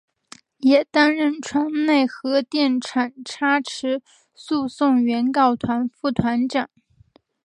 [0.57, 4.01] 也担任川内核电厂差止
[4.33, 6.71] 诉讼原告团副团长。